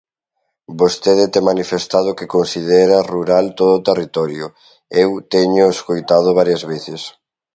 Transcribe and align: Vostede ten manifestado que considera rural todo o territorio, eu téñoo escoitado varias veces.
Vostede 0.81 1.25
ten 1.33 1.43
manifestado 1.51 2.09
que 2.17 2.31
considera 2.35 3.07
rural 3.13 3.45
todo 3.59 3.71
o 3.77 3.85
territorio, 3.89 4.45
eu 5.03 5.09
téñoo 5.33 5.73
escoitado 5.75 6.37
varias 6.39 6.63
veces. 6.71 7.01